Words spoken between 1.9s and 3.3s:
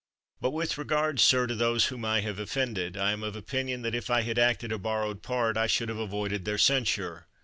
I have of fended, I am